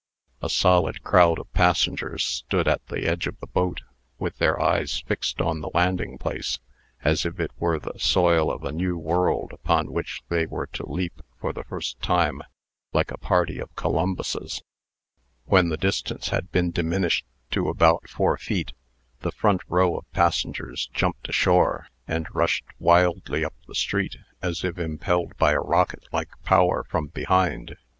A 0.41 0.49
solid 0.49 1.03
crowd 1.03 1.37
of 1.37 1.53
passengers 1.53 2.23
stood 2.23 2.67
at 2.67 2.83
the 2.87 3.05
edge 3.07 3.27
of 3.27 3.39
the 3.39 3.45
boat, 3.45 3.81
with 4.17 4.39
their 4.39 4.59
eyes 4.59 4.99
fixed 5.01 5.39
on 5.39 5.61
the 5.61 5.69
landing 5.75 6.17
place, 6.17 6.57
as 7.03 7.23
if 7.23 7.39
it 7.39 7.51
were 7.59 7.77
the 7.77 7.93
soil 7.99 8.49
of 8.51 8.63
a 8.63 8.71
new 8.71 8.97
world 8.97 9.53
upon 9.53 9.91
which 9.91 10.23
they 10.27 10.47
were 10.47 10.65
to 10.65 10.89
leap 10.91 11.21
for 11.39 11.53
the 11.53 11.63
first 11.65 12.01
time, 12.01 12.41
like 12.93 13.11
a 13.11 13.17
party 13.19 13.59
of 13.59 13.75
Columbuses 13.75 14.63
When 15.45 15.69
the 15.69 15.77
distance 15.77 16.29
had 16.29 16.51
been 16.51 16.71
diminished 16.71 17.27
to 17.51 17.69
about 17.69 18.09
four 18.09 18.39
feet, 18.39 18.73
the 19.19 19.31
front 19.31 19.61
row 19.67 19.95
of 19.95 20.11
passengers 20.13 20.89
jumped 20.95 21.29
ashore, 21.29 21.89
and 22.07 22.25
rushed 22.33 22.65
wildly 22.79 23.45
up 23.45 23.53
the 23.67 23.75
street, 23.75 24.15
as 24.41 24.63
if 24.63 24.79
impelled 24.79 25.37
by 25.37 25.51
a 25.51 25.59
rocket 25.61 26.05
like 26.11 26.31
power 26.43 26.83
from 26.85 27.09
behind. 27.09 27.75